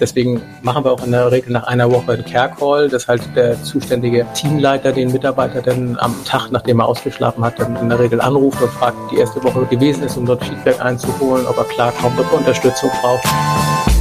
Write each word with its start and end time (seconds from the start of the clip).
Deswegen 0.00 0.42
machen 0.62 0.84
wir 0.84 0.92
auch 0.92 1.04
in 1.04 1.12
der 1.12 1.30
Regel 1.30 1.52
nach 1.52 1.64
einer 1.64 1.90
Woche 1.90 2.12
einen 2.12 2.24
Care 2.24 2.50
Call, 2.58 2.88
dass 2.88 3.08
halt 3.08 3.22
der 3.36 3.62
zuständige 3.62 4.26
Teamleiter 4.34 4.92
den 4.92 5.12
Mitarbeiter 5.12 5.62
dann 5.62 5.96
am 5.98 6.14
Tag, 6.24 6.50
nachdem 6.50 6.80
er 6.80 6.86
ausgeschlafen 6.86 7.44
hat, 7.44 7.58
dann 7.58 7.76
in 7.76 7.88
der 7.88 7.98
Regel 7.98 8.20
anruft 8.20 8.60
und 8.62 8.70
fragt, 8.70 8.96
die 9.10 9.18
erste 9.18 9.42
Woche 9.44 9.64
gewesen 9.66 10.04
ist, 10.04 10.16
um 10.16 10.26
dort 10.26 10.44
Feedback 10.44 10.80
einzuholen, 10.80 11.46
ob 11.46 11.56
er 11.56 11.64
klarkommt, 11.64 12.18
ob 12.18 12.32
er 12.32 12.38
Unterstützung 12.38 12.90
braucht. 13.00 13.91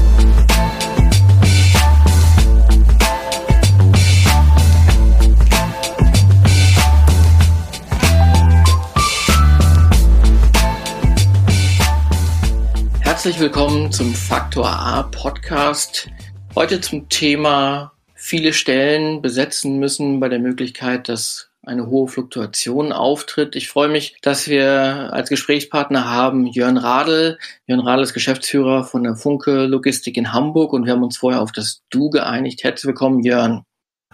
Herzlich 13.22 13.40
willkommen 13.40 13.92
zum 13.92 14.16
Faktor 14.16 14.68
A 14.68 15.04
Podcast. 15.04 16.10
Heute 16.56 16.82
zum 16.82 17.08
Thema 17.08 17.92
viele 18.16 18.52
Stellen 18.52 19.22
besetzen 19.22 19.78
müssen 19.78 20.20
bei 20.20 20.28
der 20.28 20.40
Möglichkeit, 20.40 21.08
dass 21.08 21.52
eine 21.62 21.86
hohe 21.86 22.08
Fluktuation 22.08 22.92
auftritt. 22.92 23.56
Ich 23.56 23.70
freue 23.70 23.90
mich, 23.90 24.18
dass 24.24 24.48
wir 24.48 25.14
als 25.14 25.30
Gesprächspartner 25.30 26.10
haben 26.10 26.48
Jörn 26.48 26.78
Radl. 26.78 27.38
Jörn 27.68 27.82
Radl 27.82 28.02
ist 28.02 28.16
Geschäftsführer 28.16 28.86
von 28.86 29.04
der 29.04 29.16
Funke 29.16 29.68
Logistik 29.68 30.18
in 30.18 30.34
Hamburg 30.34 30.74
und 30.74 30.88
wir 30.88 30.94
haben 30.94 31.04
uns 31.04 31.20
vorher 31.20 31.44
auf 31.44 31.52
das 31.52 31.84
Du 31.92 32.10
geeinigt. 32.10 32.64
Herzlich 32.64 32.88
willkommen, 32.88 33.20
Jörn. 33.20 33.62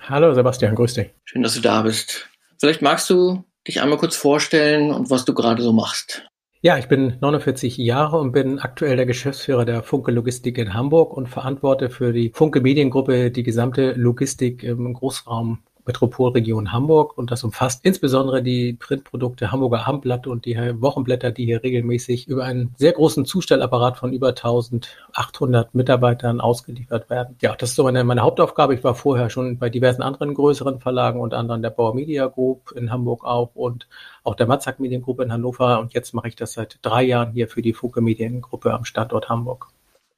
Hallo 0.01 0.33
Sebastian, 0.33 0.75
grüß 0.75 0.95
dich. 0.95 1.11
Schön, 1.23 1.43
dass 1.43 1.53
du 1.53 1.61
da 1.61 1.83
bist. 1.83 2.27
Vielleicht 2.59 2.81
magst 2.81 3.09
du 3.09 3.45
dich 3.65 3.81
einmal 3.81 3.99
kurz 3.99 4.17
vorstellen 4.17 4.91
und 4.91 5.09
was 5.09 5.23
du 5.23 5.33
gerade 5.33 5.63
so 5.63 5.71
machst. 5.71 6.27
Ja, 6.61 6.79
ich 6.79 6.87
bin 6.87 7.17
49 7.21 7.77
Jahre 7.77 8.17
und 8.17 8.31
bin 8.31 8.57
aktuell 8.57 8.95
der 8.95 9.05
Geschäftsführer 9.05 9.63
der 9.63 9.83
Funke 9.83 10.11
Logistik 10.11 10.57
in 10.57 10.73
Hamburg 10.73 11.15
und 11.15 11.29
verantworte 11.29 11.91
für 11.91 12.11
die 12.11 12.31
Funke 12.33 12.61
Mediengruppe 12.61 13.29
die 13.29 13.43
gesamte 13.43 13.93
Logistik 13.93 14.63
im 14.63 14.91
Großraum 14.91 15.59
Metropolregion 15.87 16.71
Hamburg 16.71 17.17
und 17.17 17.31
das 17.31 17.43
umfasst 17.43 17.83
insbesondere 17.83 18.43
die 18.43 18.73
Printprodukte 18.73 19.51
Hamburger 19.51 19.87
Abendblatt 19.87 20.27
und 20.27 20.45
die 20.45 20.55
Wochenblätter, 20.55 21.31
die 21.31 21.45
hier 21.45 21.63
regelmäßig 21.63 22.27
über 22.27 22.43
einen 22.43 22.75
sehr 22.77 22.91
großen 22.91 23.25
Zustellapparat 23.25 23.97
von 23.97 24.13
über 24.13 24.29
1800 24.29 25.73
Mitarbeitern 25.73 26.41
ausgeliefert 26.41 27.09
werden. 27.09 27.37
Ja, 27.41 27.55
das 27.55 27.69
ist 27.69 27.75
so 27.75 27.83
meine, 27.83 28.03
meine 28.03 28.21
Hauptaufgabe. 28.21 28.75
Ich 28.75 28.83
war 28.83 28.95
vorher 28.95 29.29
schon 29.29 29.57
bei 29.57 29.69
diversen 29.69 30.01
anderen 30.01 30.33
größeren 30.33 30.79
Verlagen, 30.79 31.19
unter 31.19 31.37
anderem 31.37 31.61
der 31.61 31.69
Bauer 31.69 31.95
Media 31.95 32.27
Group 32.27 32.73
in 32.75 32.91
Hamburg 32.91 33.23
auch 33.23 33.55
und 33.55 33.87
auch 34.23 34.35
der 34.35 34.47
Matzak 34.47 34.79
Mediengruppe 34.79 35.23
in 35.23 35.31
Hannover 35.31 35.79
und 35.79 35.93
jetzt 35.93 36.13
mache 36.13 36.27
ich 36.27 36.35
das 36.35 36.53
seit 36.53 36.79
drei 36.81 37.03
Jahren 37.03 37.31
hier 37.31 37.47
für 37.47 37.61
die 37.61 37.73
Funke 37.73 38.01
Mediengruppe 38.01 38.73
am 38.73 38.83
Standort 38.83 39.29
Hamburg. 39.29 39.69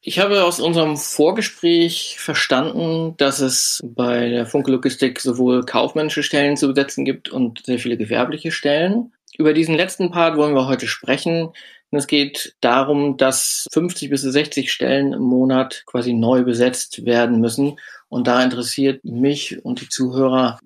Ich 0.02 0.20
habe 0.20 0.46
aus 0.46 0.62
unserem 0.62 0.96
Vorgespräch 0.96 2.16
verstanden, 2.20 3.16
dass 3.18 3.42
es 3.42 3.82
bei 3.84 4.30
der 4.30 4.46
Funke 4.46 4.72
Logistik 4.72 5.20
sowohl 5.20 5.66
kaufmännische 5.66 6.24
Stellen 6.24 6.56
zu 6.56 6.70
besetzen 6.70 7.04
gibt 7.04 7.28
und 7.28 7.66
sehr 7.66 7.80
viele 7.80 7.98
gewerbliche 7.98 8.52
Stellen. 8.52 9.12
Über 9.38 9.54
diesen 9.54 9.76
letzten 9.76 10.10
Part 10.10 10.38
wollen 10.38 10.56
wir 10.56 10.68
heute 10.68 10.88
sprechen. 10.88 11.50
Es 11.92 12.08
geht 12.08 12.56
darum, 12.62 13.18
dass 13.18 13.66
50 13.74 14.10
bis 14.10 14.22
60 14.22 14.72
Stellen 14.72 15.12
im 15.12 15.24
Monat 15.24 15.84
quasi 15.86 16.14
neu 16.14 16.44
besetzt 16.44 17.06
werden 17.06 17.42
müssen. 17.42 17.78
Und 18.08 18.28
da 18.28 18.42
interessiert 18.42 19.04
mich 19.04 19.64
und 19.66 19.82
die 19.82 19.90
Zuhörer, 19.90 20.60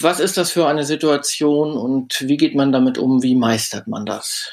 was 0.00 0.18
ist 0.18 0.36
das 0.36 0.50
für 0.50 0.66
eine 0.66 0.84
Situation 0.84 1.72
und 1.72 2.26
wie 2.26 2.36
geht 2.36 2.56
man 2.56 2.72
damit 2.72 2.98
um? 2.98 3.22
Wie 3.22 3.36
meistert 3.36 3.86
man 3.86 4.04
das? 4.04 4.50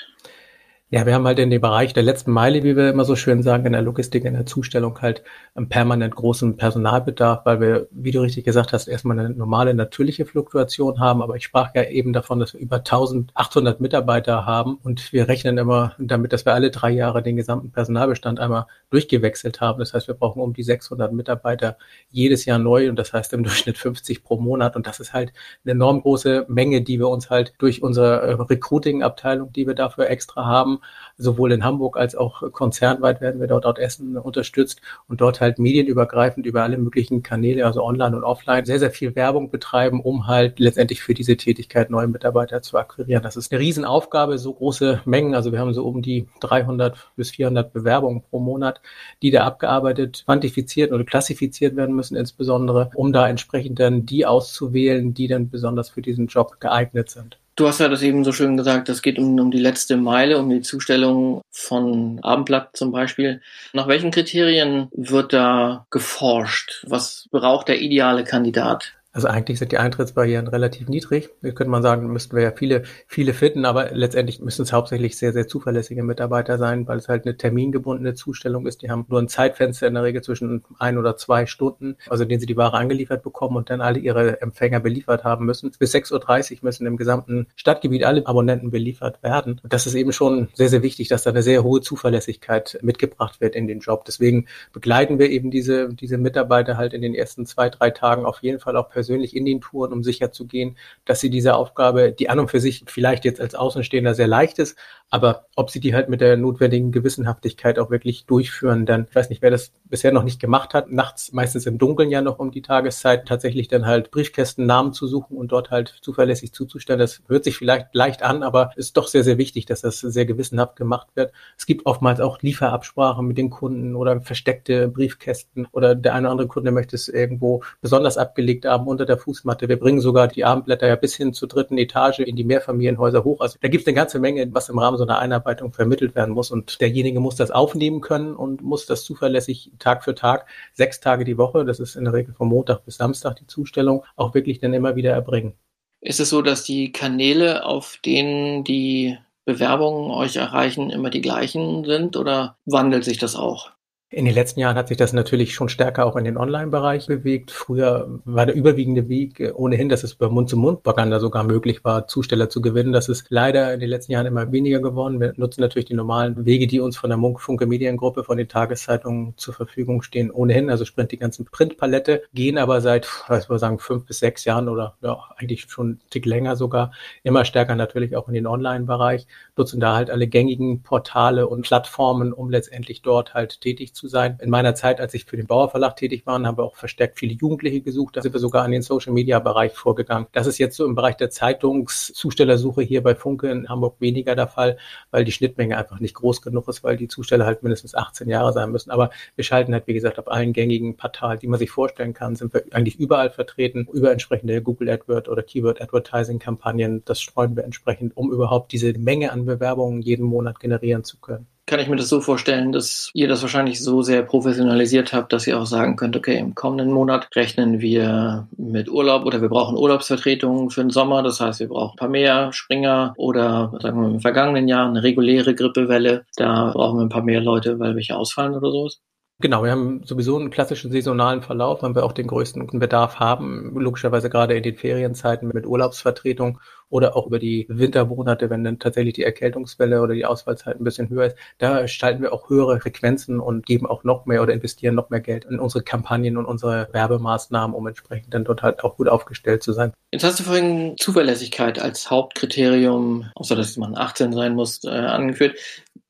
Ja, 0.89 1.05
wir 1.05 1.13
haben 1.15 1.27
halt 1.27 1.37
in 1.39 1.49
dem 1.49 1.59
Bereich 1.59 1.91
der 1.93 2.03
letzten 2.03 2.31
Meile, 2.31 2.63
wie 2.63 2.77
wir 2.77 2.89
immer 2.89 3.03
so 3.03 3.17
schön 3.17 3.43
sagen, 3.43 3.65
in 3.65 3.73
der 3.73 3.81
Logistik, 3.81 4.23
in 4.23 4.35
der 4.35 4.45
Zustellung 4.45 5.01
halt 5.01 5.21
einen 5.53 5.67
permanent 5.67 6.15
großen 6.15 6.55
Personalbedarf, 6.55 7.45
weil 7.45 7.59
wir, 7.59 7.87
wie 7.91 8.11
du 8.11 8.21
richtig 8.21 8.45
gesagt 8.45 8.71
hast, 8.71 8.87
erstmal 8.87 9.19
eine 9.19 9.31
normale, 9.31 9.73
natürliche 9.73 10.25
Fluktuation 10.25 11.01
haben. 11.01 11.21
Aber 11.21 11.35
ich 11.35 11.43
sprach 11.43 11.75
ja 11.75 11.83
eben 11.83 12.13
davon, 12.13 12.39
dass 12.39 12.53
wir 12.53 12.61
über 12.61 12.77
1800 12.77 13.81
Mitarbeiter 13.81 14.45
haben 14.45 14.79
und 14.81 15.11
wir 15.11 15.27
rechnen 15.27 15.57
immer 15.57 15.93
damit, 15.99 16.31
dass 16.31 16.45
wir 16.45 16.53
alle 16.53 16.71
drei 16.71 16.91
Jahre 16.91 17.21
den 17.21 17.35
gesamten 17.35 17.69
Personalbestand 17.71 18.39
einmal 18.39 18.67
durchgewechselt 18.89 19.59
haben. 19.59 19.79
Das 19.79 19.93
heißt, 19.93 20.07
wir 20.07 20.15
brauchen 20.15 20.41
um 20.41 20.53
die 20.53 20.63
600 20.63 21.11
Mitarbeiter 21.11 21.75
jedes 22.11 22.45
Jahr 22.45 22.59
neu 22.59 22.87
und 22.89 22.95
das 22.95 23.11
heißt 23.11 23.33
im 23.33 23.43
Durchschnitt 23.43 23.77
50 23.77 24.23
pro 24.23 24.39
Monat. 24.39 24.77
Und 24.77 24.87
das 24.87 25.01
ist 25.01 25.11
halt 25.11 25.33
eine 25.65 25.73
enorm 25.73 26.01
große 26.01 26.45
Menge, 26.47 26.81
die 26.81 26.97
wir 26.97 27.09
uns 27.09 27.29
halt 27.29 27.53
durch 27.57 27.83
unsere 27.83 28.21
äh, 28.21 28.31
Recruiting-Abteilung, 28.35 29.51
die 29.51 29.67
wir 29.67 29.75
dafür 29.75 30.09
extra 30.09 30.45
haben, 30.45 30.76
Sowohl 31.17 31.51
in 31.51 31.63
Hamburg 31.63 31.97
als 31.97 32.15
auch 32.15 32.51
konzernweit 32.51 33.21
werden 33.21 33.39
wir 33.39 33.47
dort 33.47 33.65
out 33.65 33.79
Essen 33.79 34.17
unterstützt 34.17 34.81
und 35.07 35.21
dort 35.21 35.41
halt 35.41 35.59
medienübergreifend 35.59 36.45
über 36.45 36.63
alle 36.63 36.77
möglichen 36.77 37.23
Kanäle, 37.23 37.65
also 37.65 37.83
online 37.83 38.15
und 38.15 38.23
offline, 38.23 38.65
sehr, 38.65 38.79
sehr 38.79 38.91
viel 38.91 39.15
Werbung 39.15 39.49
betreiben, 39.49 40.01
um 40.01 40.27
halt 40.27 40.59
letztendlich 40.59 41.01
für 41.01 41.13
diese 41.13 41.37
Tätigkeit 41.37 41.89
neue 41.89 42.07
Mitarbeiter 42.07 42.61
zu 42.61 42.77
akquirieren. 42.77 43.23
Das 43.23 43.37
ist 43.37 43.51
eine 43.51 43.61
Riesenaufgabe, 43.61 44.37
so 44.37 44.53
große 44.53 45.01
Mengen. 45.05 45.33
Also 45.33 45.51
wir 45.51 45.59
haben 45.59 45.73
so 45.73 45.85
um 45.85 46.01
die 46.01 46.27
300 46.41 47.11
bis 47.15 47.31
400 47.31 47.73
Bewerbungen 47.73 48.21
pro 48.21 48.39
Monat, 48.39 48.81
die 49.21 49.31
da 49.31 49.45
abgearbeitet, 49.45 50.23
quantifiziert 50.25 50.91
oder 50.91 51.03
klassifiziert 51.03 51.75
werden 51.75 51.95
müssen, 51.95 52.15
insbesondere, 52.15 52.91
um 52.95 53.13
da 53.13 53.27
entsprechend 53.27 53.79
dann 53.79 54.05
die 54.05 54.25
auszuwählen, 54.25 55.13
die 55.13 55.27
dann 55.27 55.49
besonders 55.49 55.89
für 55.89 56.01
diesen 56.01 56.27
Job 56.27 56.59
geeignet 56.59 57.09
sind. 57.09 57.39
Du 57.57 57.67
hast 57.67 57.79
ja 57.79 57.89
das 57.89 58.03
eben 58.03 58.23
so 58.23 58.31
schön 58.31 58.55
gesagt, 58.55 58.87
es 58.87 59.01
geht 59.01 59.17
um, 59.17 59.39
um 59.39 59.49
die 59.49 59.57
letzte 59.57 59.97
Meile, 59.97 60.37
um 60.37 60.47
die 60.47 60.61
Zustellung 60.61 61.41
von 61.49 62.19
Abendblatt 62.21 62.77
zum 62.77 62.91
Beispiel. 62.91 63.41
Nach 63.73 63.87
welchen 63.87 64.11
Kriterien 64.11 64.89
wird 64.91 65.33
da 65.33 65.87
geforscht? 65.89 66.85
Was 66.87 67.27
braucht 67.31 67.67
der 67.67 67.81
ideale 67.81 68.23
Kandidat? 68.23 68.93
Also 69.17 69.29
eigentlich 69.29 69.57
sind 69.57 69.71
die 69.71 69.79
Eintrittsbarrieren 69.79 70.47
relativ 70.47 70.89
niedrig. 70.89 71.31
Da 71.41 71.49
könnte 71.49 71.71
man 71.71 71.81
sagen, 71.81 72.05
müssten 72.05 72.35
wir 72.35 72.43
ja 72.43 72.51
viele, 72.51 72.83
viele 73.07 73.33
finden, 73.33 73.65
aber 73.65 73.89
letztendlich 73.89 74.41
müssen 74.41 74.61
es 74.61 74.71
hauptsächlich 74.71 75.17
sehr, 75.17 75.33
sehr 75.33 75.47
zuverlässige 75.47 76.03
Mitarbeiter 76.03 76.59
sein, 76.59 76.87
weil 76.87 76.99
es 76.99 77.07
halt 77.07 77.25
eine 77.25 77.35
termingebundene 77.35 78.13
Zustellung 78.13 78.67
ist. 78.67 78.83
Die 78.83 78.91
haben 78.91 79.07
nur 79.09 79.19
ein 79.19 79.27
Zeitfenster 79.27 79.87
in 79.87 79.95
der 79.95 80.03
Regel 80.03 80.21
zwischen 80.21 80.63
ein 80.77 80.99
oder 80.99 81.17
zwei 81.17 81.47
Stunden, 81.47 81.97
also 82.07 82.25
den 82.25 82.39
sie 82.39 82.45
die 82.45 82.57
Ware 82.57 82.77
angeliefert 82.77 83.23
bekommen 83.23 83.55
und 83.55 83.71
dann 83.71 83.81
alle 83.81 83.97
ihre 83.97 84.39
Empfänger 84.39 84.81
beliefert 84.81 85.23
haben 85.23 85.47
müssen. 85.47 85.71
Bis 85.79 85.95
6.30 85.95 86.51
Uhr 86.51 86.57
müssen 86.61 86.85
im 86.85 86.95
gesamten 86.95 87.47
Stadtgebiet 87.55 88.03
alle 88.03 88.23
Abonnenten 88.27 88.69
beliefert 88.69 89.23
werden. 89.23 89.59
Und 89.63 89.73
das 89.73 89.87
ist 89.87 89.95
eben 89.95 90.11
schon 90.11 90.49
sehr, 90.53 90.69
sehr 90.69 90.83
wichtig, 90.83 91.07
dass 91.07 91.23
da 91.23 91.31
eine 91.31 91.41
sehr 91.41 91.63
hohe 91.63 91.81
Zuverlässigkeit 91.81 92.77
mitgebracht 92.83 93.41
wird 93.41 93.55
in 93.55 93.65
den 93.67 93.79
Job. 93.79 94.05
Deswegen 94.05 94.45
begleiten 94.73 95.17
wir 95.17 95.31
eben 95.31 95.49
diese, 95.49 95.91
diese 95.91 96.19
Mitarbeiter 96.19 96.77
halt 96.77 96.93
in 96.93 97.01
den 97.01 97.15
ersten 97.15 97.47
zwei, 97.47 97.71
drei 97.71 97.89
Tagen 97.89 98.23
auf 98.23 98.43
jeden 98.43 98.59
Fall 98.59 98.77
auch 98.77 98.91
persönlich 98.91 99.06
persönlich 99.07 99.35
in 99.35 99.45
den 99.45 99.61
Touren, 99.61 99.93
um 99.93 100.03
sicherzugehen, 100.03 100.77
dass 101.05 101.21
sie 101.21 101.29
diese 101.29 101.55
Aufgabe, 101.55 102.11
die 102.11 102.29
an 102.29 102.39
und 102.39 102.51
für 102.51 102.59
sich 102.59 102.83
vielleicht 102.87 103.23
jetzt 103.23 103.39
als 103.39 103.55
Außenstehender 103.55 104.13
sehr 104.13 104.27
leicht 104.27 104.59
ist, 104.59 104.77
aber 105.09 105.47
ob 105.55 105.69
sie 105.69 105.79
die 105.79 105.95
halt 105.95 106.09
mit 106.09 106.21
der 106.21 106.35
notwendigen 106.37 106.91
Gewissenhaftigkeit 106.91 107.79
auch 107.79 107.89
wirklich 107.89 108.25
durchführen, 108.25 108.85
dann, 108.85 109.07
ich 109.09 109.15
weiß 109.15 109.29
nicht, 109.29 109.41
wer 109.41 109.51
das 109.51 109.71
bisher 109.85 110.11
noch 110.11 110.23
nicht 110.23 110.39
gemacht 110.39 110.73
hat, 110.73 110.91
nachts 110.91 111.31
meistens 111.31 111.65
im 111.65 111.77
Dunkeln 111.77 112.11
ja 112.11 112.21
noch 112.21 112.39
um 112.39 112.51
die 112.51 112.61
Tageszeit 112.61 113.27
tatsächlich 113.27 113.69
dann 113.69 113.85
halt 113.85 114.11
Briefkästen 114.11 114.65
Namen 114.65 114.91
zu 114.91 115.07
suchen 115.07 115.37
und 115.37 115.51
dort 115.51 115.71
halt 115.71 115.97
zuverlässig 116.01 116.51
zuzustellen. 116.53 116.99
Das 116.99 117.21
hört 117.27 117.45
sich 117.45 117.57
vielleicht 117.57 117.95
leicht 117.95 118.21
an, 118.21 118.43
aber 118.43 118.71
ist 118.75 118.97
doch 118.97 119.07
sehr, 119.07 119.23
sehr 119.23 119.37
wichtig, 119.37 119.65
dass 119.65 119.81
das 119.81 119.99
sehr 119.99 120.25
gewissenhaft 120.25 120.75
gemacht 120.75 121.07
wird. 121.15 121.31
Es 121.57 121.65
gibt 121.65 121.85
oftmals 121.85 122.19
auch 122.19 122.41
Lieferabsprachen 122.41 123.25
mit 123.25 123.37
den 123.37 123.49
Kunden 123.49 123.95
oder 123.95 124.19
versteckte 124.21 124.89
Briefkästen 124.89 125.67
oder 125.71 125.95
der 125.95 126.13
eine 126.13 126.27
oder 126.27 126.31
andere 126.31 126.47
Kunde 126.47 126.71
möchte 126.71 126.95
es 126.95 127.07
irgendwo 127.07 127.63
besonders 127.81 128.17
abgelegt 128.17 128.65
haben 128.65 128.87
unter 128.87 129.05
der 129.05 129.17
Fußmatte. 129.17 129.69
Wir 129.69 129.79
bringen 129.79 130.01
sogar 130.01 130.27
die 130.27 130.43
Abendblätter 130.43 130.87
ja 130.87 130.97
bis 130.97 131.15
hin 131.15 131.33
zur 131.33 131.47
dritten 131.47 131.77
Etage 131.77 132.19
in 132.19 132.35
die 132.35 132.43
Mehrfamilienhäuser 132.43 133.23
hoch. 133.23 133.39
Also 133.39 133.57
da 133.61 133.69
gibt 133.69 133.83
es 133.83 133.87
eine 133.87 133.95
ganze 133.95 134.19
Menge, 134.19 134.53
was 134.53 134.69
im 134.69 134.77
Rahmen 134.77 134.96
so 134.97 135.03
einer 135.03 135.19
Einarbeitung 135.19 135.73
vermittelt 135.73 136.15
werden 136.15 136.33
muss. 136.33 136.51
Und 136.51 136.81
derjenige 136.81 137.19
muss 137.19 137.35
das 137.35 137.51
aufnehmen 137.51 138.01
können 138.01 138.35
und 138.35 138.61
muss 138.61 138.85
das 138.85 139.03
zuverlässig 139.03 139.71
Tag 139.79 140.03
für 140.03 140.15
Tag, 140.15 140.47
sechs 140.73 140.99
Tage 140.99 141.23
die 141.23 141.37
Woche, 141.37 141.65
das 141.65 141.79
ist 141.79 141.95
in 141.95 142.05
der 142.05 142.13
Regel 142.13 142.33
von 142.33 142.47
Montag 142.47 142.85
bis 142.85 142.97
Samstag 142.97 143.35
die 143.37 143.47
Zustellung, 143.47 144.03
auch 144.15 144.33
wirklich 144.33 144.59
dann 144.59 144.73
immer 144.73 144.95
wieder 144.95 145.11
erbringen. 145.11 145.53
Ist 146.01 146.19
es 146.19 146.29
so, 146.29 146.41
dass 146.41 146.63
die 146.63 146.91
Kanäle, 146.91 147.65
auf 147.65 147.99
denen 148.05 148.63
die 148.63 149.17
Bewerbungen 149.45 150.11
euch 150.11 150.35
erreichen, 150.35 150.89
immer 150.89 151.09
die 151.09 151.21
gleichen 151.21 151.85
sind 151.85 152.17
oder 152.17 152.57
wandelt 152.65 153.05
sich 153.05 153.17
das 153.17 153.35
auch? 153.35 153.71
In 154.09 154.23
den 154.23 154.33
letzten 154.33 154.61
Jahren 154.61 154.77
hat 154.77 154.87
sich 154.87 154.95
das 154.95 155.11
natürlich 155.11 155.53
schon 155.53 155.67
stärker 155.67 156.05
auch 156.05 156.15
in 156.15 156.23
den 156.23 156.37
Online-Bereich 156.37 157.07
bewegt. 157.07 157.51
Früher 157.51 158.21
war 158.23 158.45
der 158.45 158.55
überwiegende 158.55 159.09
Weg 159.09 159.41
äh, 159.41 159.51
ohnehin, 159.51 159.89
dass 159.89 160.05
es 160.05 160.13
über 160.13 160.29
Mund-zu-Mund-Propaganda 160.29 161.19
sogar 161.19 161.43
möglich 161.43 161.83
war, 161.83 162.07
Zusteller 162.07 162.47
zu 162.47 162.61
gewinnen. 162.61 162.93
Das 162.93 163.09
ist 163.09 163.25
leider 163.27 163.73
in 163.73 163.81
den 163.81 163.89
letzten 163.89 164.13
Jahren 164.13 164.25
immer 164.25 164.49
weniger 164.53 164.79
geworden. 164.79 165.19
Wir 165.19 165.33
nutzen 165.35 165.59
natürlich 165.59 165.87
die 165.87 165.93
normalen 165.93 166.45
Wege, 166.45 166.67
die 166.67 166.79
uns 166.79 166.95
von 166.95 167.09
der 167.09 167.19
Funke 167.37 167.65
Mediengruppe, 167.65 168.23
von 168.23 168.37
den 168.37 168.47
Tageszeitungen 168.47 169.33
zur 169.35 169.53
Verfügung 169.53 170.01
stehen, 170.01 170.31
ohnehin. 170.31 170.69
Also 170.69 170.85
sprint 170.85 171.11
die 171.11 171.17
ganzen 171.17 171.43
Printpalette, 171.43 172.23
gehen 172.33 172.57
aber 172.57 172.79
seit, 172.79 173.09
was 173.27 173.49
wir 173.49 173.59
sagen, 173.59 173.77
fünf 173.77 174.05
bis 174.05 174.19
sechs 174.19 174.45
Jahren 174.45 174.69
oder 174.69 174.95
ja, 175.01 175.19
eigentlich 175.35 175.63
schon 175.67 175.85
einen 175.85 175.99
Tick 176.11 176.25
länger 176.25 176.55
sogar, 176.55 176.93
immer 177.23 177.43
stärker 177.43 177.75
natürlich 177.75 178.15
auch 178.15 178.29
in 178.29 178.35
den 178.35 178.47
Online-Bereich, 178.47 179.27
nutzen 179.57 179.81
da 179.81 179.97
halt 179.97 180.09
alle 180.09 180.29
gängigen 180.29 180.81
Portale 180.81 181.49
und 181.49 181.63
Plattformen, 181.63 182.31
um 182.31 182.49
letztendlich 182.49 183.01
dort 183.01 183.33
halt 183.33 183.59
tätig 183.59 183.96
zu 183.97 184.07
sein. 184.07 184.37
In 184.41 184.49
meiner 184.49 184.75
Zeit, 184.75 185.01
als 185.01 185.13
ich 185.13 185.25
für 185.25 185.35
den 185.35 185.47
Bauer 185.47 185.69
Verlag 185.69 185.95
tätig 185.95 186.25
war, 186.25 186.41
haben 186.41 186.57
wir 186.57 186.63
auch 186.63 186.75
verstärkt 186.75 187.19
viele 187.19 187.33
Jugendliche 187.33 187.81
gesucht. 187.81 188.15
Da 188.15 188.21
sind 188.21 188.33
wir 188.33 188.39
sogar 188.39 188.63
an 188.63 188.71
den 188.71 188.81
Social 188.81 189.11
Media 189.11 189.39
Bereich 189.39 189.73
vorgegangen. 189.73 190.27
Das 190.31 190.47
ist 190.47 190.57
jetzt 190.59 190.77
so 190.77 190.85
im 190.85 190.95
Bereich 190.95 191.17
der 191.17 191.29
Zeitungszustellersuche 191.29 192.83
hier 192.83 193.03
bei 193.03 193.15
Funke 193.15 193.49
in 193.49 193.67
Hamburg 193.67 193.95
weniger 193.99 194.35
der 194.35 194.47
Fall, 194.47 194.77
weil 195.11 195.25
die 195.25 195.31
Schnittmenge 195.31 195.77
einfach 195.77 195.99
nicht 195.99 196.13
groß 196.13 196.41
genug 196.41 196.67
ist, 196.67 196.83
weil 196.83 196.95
die 196.95 197.07
Zusteller 197.07 197.45
halt 197.45 197.63
mindestens 197.63 197.95
18 197.95 198.29
Jahre 198.29 198.53
sein 198.53 198.71
müssen. 198.71 198.91
Aber 198.91 199.09
wir 199.35 199.43
schalten 199.43 199.73
halt, 199.73 199.87
wie 199.87 199.93
gesagt, 199.93 200.19
auf 200.19 200.29
allen 200.29 200.53
gängigen 200.53 200.95
Portalen, 200.95 201.39
die 201.39 201.47
man 201.47 201.59
sich 201.59 201.71
vorstellen 201.71 202.13
kann, 202.13 202.35
sind 202.35 202.53
wir 202.53 202.63
eigentlich 202.71 202.99
überall 202.99 203.31
vertreten, 203.31 203.87
über 203.91 204.11
entsprechende 204.11 204.61
Google 204.61 204.89
AdWord 204.89 205.27
oder 205.27 205.43
Keyword 205.43 205.81
Advertising 205.81 206.39
Kampagnen. 206.39 207.03
Das 207.05 207.19
streuen 207.19 207.55
wir 207.55 207.63
entsprechend, 207.63 208.15
um 208.15 208.31
überhaupt 208.31 208.71
diese 208.71 208.93
Menge 208.93 209.31
an 209.31 209.45
Bewerbungen 209.45 210.01
jeden 210.01 210.25
Monat 210.25 210.59
generieren 210.59 211.03
zu 211.03 211.17
können 211.19 211.47
kann 211.67 211.81
ich 211.81 211.89
mir 211.89 211.97
das 211.97 212.07
so 212.07 212.21
vorstellen, 212.21 212.71
dass 212.71 213.11
ihr 213.13 213.27
das 213.27 213.41
wahrscheinlich 213.41 213.83
so 213.83 214.01
sehr 214.01 214.23
professionalisiert 214.23 215.11
habt, 215.11 215.33
dass 215.33 215.45
ihr 215.47 215.59
auch 215.59 215.65
sagen 215.65 215.97
könnt, 215.97 216.15
okay, 216.15 216.37
im 216.37 216.55
kommenden 216.55 216.93
Monat 216.93 217.27
rechnen 217.35 217.81
wir 217.81 218.47
mit 218.57 218.89
Urlaub 218.89 219.25
oder 219.25 219.41
wir 219.41 219.49
brauchen 219.49 219.77
Urlaubsvertretungen 219.77 220.69
für 220.69 220.81
den 220.81 220.91
Sommer. 220.91 221.23
Das 221.23 221.41
heißt, 221.41 221.59
wir 221.59 221.67
brauchen 221.67 221.95
ein 221.95 221.97
paar 221.97 222.07
mehr 222.07 222.53
Springer 222.53 223.13
oder 223.17 223.73
sagen 223.81 224.01
wir 224.01 224.07
im 224.07 224.21
vergangenen 224.21 224.69
Jahr 224.69 224.87
eine 224.87 225.03
reguläre 225.03 225.53
Grippewelle. 225.55 226.25
Da 226.37 226.71
brauchen 226.73 226.99
wir 226.99 227.05
ein 227.05 227.09
paar 227.09 227.23
mehr 227.23 227.41
Leute, 227.41 227.77
weil 227.79 227.95
welche 227.95 228.15
ausfallen 228.15 228.55
oder 228.55 228.71
sowas. 228.71 229.01
Genau, 229.39 229.63
wir 229.63 229.69
haben 229.69 230.01
sowieso 230.03 230.37
einen 230.37 230.49
klassischen 230.49 230.89
saisonalen 230.89 231.43
Verlauf, 231.43 231.83
weil 231.83 231.93
wir 231.93 232.05
auch 232.05 232.13
den 232.13 232.25
größten 232.25 232.79
Bedarf 232.79 233.19
haben, 233.19 233.77
logischerweise 233.77 234.31
gerade 234.31 234.55
in 234.55 234.63
den 234.63 234.77
Ferienzeiten 234.77 235.51
mit 235.53 235.67
Urlaubsvertretung 235.67 236.59
oder 236.89 237.15
auch 237.15 237.27
über 237.27 237.39
die 237.39 237.65
Wintermonate, 237.69 238.49
wenn 238.49 238.63
dann 238.63 238.79
tatsächlich 238.79 239.13
die 239.15 239.23
Erkältungswelle 239.23 240.01
oder 240.01 240.13
die 240.13 240.25
Ausfallzeit 240.25 240.79
ein 240.79 240.83
bisschen 240.83 241.09
höher 241.09 241.27
ist. 241.27 241.35
Da 241.57 241.87
schalten 241.87 242.21
wir 242.21 242.33
auch 242.33 242.49
höhere 242.49 242.79
Frequenzen 242.79 243.39
und 243.39 243.65
geben 243.65 243.85
auch 243.87 244.03
noch 244.03 244.25
mehr 244.25 244.41
oder 244.41 244.53
investieren 244.53 244.95
noch 244.95 245.09
mehr 245.09 245.19
Geld 245.19 245.45
in 245.45 245.59
unsere 245.59 245.83
Kampagnen 245.83 246.37
und 246.37 246.45
unsere 246.45 246.87
Werbemaßnahmen, 246.91 247.75
um 247.75 247.87
entsprechend 247.87 248.33
dann 248.33 248.45
dort 248.45 248.63
halt 248.63 248.83
auch 248.83 248.97
gut 248.97 249.09
aufgestellt 249.09 249.63
zu 249.63 249.73
sein. 249.73 249.93
Jetzt 250.11 250.23
hast 250.23 250.39
du 250.39 250.43
vorhin 250.43 250.95
Zuverlässigkeit 250.97 251.79
als 251.79 252.09
Hauptkriterium, 252.09 253.29
außer 253.35 253.55
dass 253.55 253.75
man 253.77 253.97
18 253.97 254.31
sein 254.31 254.55
muss, 254.55 254.83
äh, 254.85 254.89
angeführt. 254.89 255.57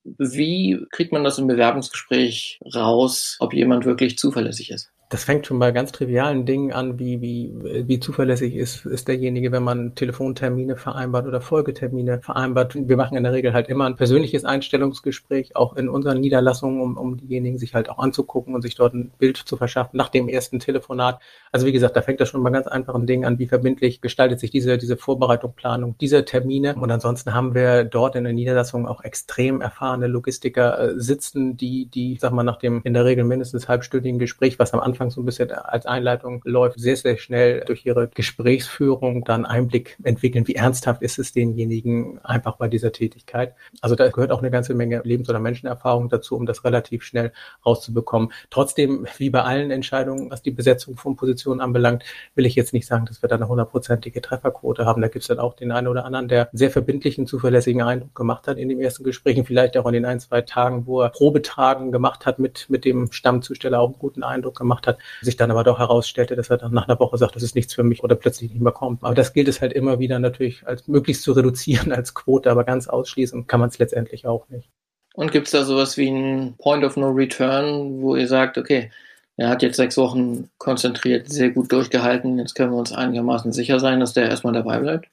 Wie 0.03 0.85
kriegt 0.91 1.11
man 1.11 1.23
das 1.23 1.37
im 1.37 1.47
Bewerbungsgespräch 1.47 2.59
raus, 2.73 3.37
ob 3.39 3.53
jemand 3.53 3.85
wirklich 3.85 4.17
zuverlässig 4.17 4.71
ist? 4.71 4.91
Das 5.09 5.23
fängt 5.23 5.47
schon 5.47 5.59
bei 5.59 5.71
ganz 5.71 5.93
trivialen 5.93 6.45
Dingen 6.45 6.73
an, 6.73 6.99
wie, 6.99 7.21
wie, 7.21 7.53
wie 7.87 7.99
zuverlässig 7.99 8.55
ist, 8.55 8.85
ist 8.85 9.07
derjenige, 9.07 9.53
wenn 9.53 9.63
man 9.63 9.95
Telefontermine 9.95 10.66
vereinbart 10.75 11.27
oder 11.27 11.41
Folgetermine 11.41 12.19
vereinbart. 12.21 12.75
Wir 12.75 12.97
machen 12.97 13.17
in 13.17 13.23
der 13.23 13.33
Regel 13.33 13.53
halt 13.53 13.69
immer 13.69 13.85
ein 13.85 13.95
persönliches 13.95 14.45
Einstellungsgespräch, 14.45 15.55
auch 15.55 15.75
in 15.75 15.89
unseren 15.89 16.19
Niederlassungen, 16.19 16.81
um, 16.81 16.97
um 16.97 17.17
diejenigen 17.17 17.57
sich 17.57 17.73
halt 17.73 17.89
auch 17.89 17.99
anzugucken 17.99 18.55
und 18.55 18.61
sich 18.61 18.75
dort 18.75 18.93
ein 18.93 19.11
Bild 19.17 19.37
zu 19.37 19.57
verschaffen 19.57 19.97
nach 19.97 20.09
dem 20.09 20.27
ersten 20.27 20.59
Telefonat. 20.59 21.19
Also 21.51 21.65
wie 21.65 21.71
gesagt, 21.71 21.95
da 21.95 22.01
fängt 22.01 22.19
das 22.19 22.29
schon 22.29 22.43
bei 22.43 22.49
ganz 22.49 22.67
einfachen 22.67 23.07
Dingen 23.07 23.25
an, 23.25 23.39
wie 23.39 23.47
verbindlich 23.47 24.01
gestaltet 24.01 24.39
sich 24.39 24.51
diese, 24.51 24.77
diese 24.77 24.97
Vorbereitung, 24.97 25.53
Planung 25.53 25.97
dieser 25.99 26.25
Termine. 26.25 26.75
Und 26.75 26.91
ansonsten 26.91 27.33
haben 27.33 27.53
wir 27.53 27.83
dort 27.83 28.15
in 28.15 28.23
der 28.23 28.33
Niederlassung 28.33 28.87
auch 28.87 29.03
extrem 29.03 29.61
erfahrene 29.61 30.07
Logistiker 30.07 30.79
äh, 30.79 30.99
sitzen, 30.99 31.57
die, 31.57 31.85
die, 31.85 32.17
sag 32.19 32.33
mal, 32.33 32.43
nach 32.43 32.57
dem 32.57 32.81
in 32.83 32.93
der 32.93 33.05
Regel 33.05 33.23
mindestens 33.23 33.67
halbstündigen 33.67 34.19
Gespräch, 34.19 34.59
was 34.59 34.73
am 34.73 34.79
Anfang 34.79 35.09
so 35.09 35.21
ein 35.21 35.25
bisschen 35.25 35.51
als 35.51 35.85
Einleitung 35.85 36.41
läuft, 36.45 36.79
sehr, 36.79 36.95
sehr 36.95 37.17
schnell 37.17 37.63
durch 37.65 37.85
ihre 37.85 38.07
Gesprächsführung 38.07 39.23
dann 39.23 39.45
Einblick 39.45 39.97
entwickeln, 40.03 40.47
wie 40.47 40.56
ernsthaft 40.57 41.01
ist 41.01 41.19
es 41.19 41.31
denjenigen 41.33 42.19
einfach 42.23 42.57
bei 42.57 42.67
dieser 42.67 42.91
Tätigkeit. 42.91 43.53
Also 43.81 43.95
da 43.95 44.07
gehört 44.09 44.31
auch 44.31 44.39
eine 44.39 44.51
ganze 44.51 44.73
Menge 44.73 45.01
Lebens- 45.03 45.29
oder 45.29 45.39
Menschenerfahrung 45.39 46.09
dazu, 46.09 46.35
um 46.35 46.45
das 46.45 46.63
relativ 46.63 47.03
schnell 47.03 47.31
rauszubekommen. 47.65 48.31
Trotzdem, 48.49 49.07
wie 49.17 49.29
bei 49.29 49.43
allen 49.43 49.71
Entscheidungen, 49.71 50.29
was 50.29 50.41
die 50.41 50.51
Besetzung 50.51 50.97
von 50.97 51.15
Positionen 51.15 51.61
anbelangt, 51.61 52.03
will 52.35 52.45
ich 52.45 52.55
jetzt 52.55 52.73
nicht 52.73 52.87
sagen, 52.87 53.05
dass 53.05 53.21
wir 53.21 53.29
da 53.29 53.35
eine 53.35 53.47
hundertprozentige 53.47 54.21
Trefferquote 54.21 54.85
haben. 54.85 55.01
Da 55.01 55.07
gibt 55.07 55.23
es 55.23 55.27
dann 55.27 55.39
auch 55.39 55.53
den 55.53 55.71
einen 55.71 55.87
oder 55.87 56.05
anderen, 56.05 56.27
der 56.27 56.49
sehr 56.53 56.71
verbindlichen, 56.71 57.27
zuverlässigen 57.27 57.81
Eindruck 57.81 58.15
gemacht 58.15 58.47
hat 58.47 58.57
in 58.57 58.69
den 58.69 58.81
ersten 58.81 59.03
Gesprächen, 59.03 59.45
vielleicht 59.45 59.77
auch 59.77 59.85
in 59.85 59.93
den 59.93 60.05
ein, 60.05 60.19
zwei 60.19 60.41
Tagen, 60.41 60.87
wo 60.87 61.01
er 61.01 61.09
Probetragen 61.09 61.91
gemacht 61.91 62.25
hat 62.25 62.39
mit, 62.39 62.65
mit 62.69 62.83
dem 62.83 63.11
Stammzusteller 63.11 63.79
auch 63.79 63.89
einen 63.89 63.99
guten 63.99 64.23
Eindruck 64.23 64.57
gemacht 64.57 64.87
hat, 64.87 64.97
sich 65.21 65.37
dann 65.37 65.51
aber 65.51 65.63
doch 65.63 65.79
herausstellte, 65.79 66.35
dass 66.35 66.49
er 66.49 66.57
dann 66.57 66.73
nach 66.73 66.87
einer 66.87 66.99
Woche 66.99 67.17
sagt, 67.17 67.35
das 67.35 67.43
ist 67.43 67.55
nichts 67.55 67.73
für 67.73 67.83
mich 67.83 68.03
oder 68.03 68.15
plötzlich 68.15 68.51
nicht 68.51 68.61
mehr 68.61 68.71
kommt. 68.71 69.03
Aber 69.03 69.13
das 69.13 69.33
gilt 69.33 69.47
es 69.47 69.61
halt 69.61 69.73
immer 69.73 69.99
wieder 69.99 70.19
natürlich 70.19 70.46
als 70.65 70.87
möglichst 70.87 71.23
zu 71.23 71.31
reduzieren 71.31 71.91
als 71.93 72.13
Quote, 72.13 72.49
aber 72.51 72.63
ganz 72.63 72.87
ausschließen 72.87 73.47
kann 73.47 73.59
man 73.59 73.69
es 73.69 73.79
letztendlich 73.79 74.25
auch 74.25 74.49
nicht. 74.49 74.69
Und 75.13 75.31
gibt 75.31 75.47
es 75.47 75.51
da 75.51 75.63
sowas 75.63 75.97
wie 75.97 76.09
ein 76.09 76.55
Point 76.57 76.83
of 76.83 76.95
No 76.95 77.09
Return, 77.09 78.01
wo 78.01 78.15
ihr 78.15 78.27
sagt, 78.27 78.57
okay, 78.57 78.91
er 79.35 79.49
hat 79.49 79.63
jetzt 79.63 79.77
sechs 79.77 79.97
Wochen 79.97 80.49
konzentriert, 80.57 81.29
sehr 81.29 81.51
gut 81.51 81.71
durchgehalten, 81.71 82.39
jetzt 82.39 82.55
können 82.55 82.71
wir 82.71 82.77
uns 82.77 82.91
einigermaßen 82.91 83.51
sicher 83.51 83.79
sein, 83.79 83.99
dass 83.99 84.13
der 84.13 84.29
erstmal 84.29 84.53
dabei 84.53 84.79
bleibt? 84.79 85.09